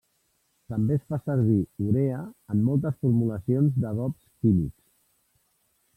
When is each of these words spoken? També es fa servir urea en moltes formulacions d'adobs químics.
També 0.71 0.95
es 0.99 1.03
fa 1.13 1.19
servir 1.25 1.57
urea 1.89 2.23
en 2.55 2.65
moltes 2.71 2.97
formulacions 3.05 3.79
d'adobs 3.85 4.27
químics. 4.31 4.81